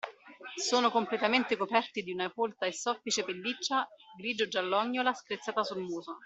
Sono 0.55 0.89
completamente 0.89 1.55
coperti 1.55 2.01
di 2.01 2.11
una 2.11 2.27
folta 2.31 2.65
e 2.65 2.73
soffice 2.73 3.23
pelliccia 3.23 3.87
grigio 4.17 4.47
giallognola 4.47 5.13
screziata 5.13 5.63
sul 5.63 5.83
muso. 5.83 6.19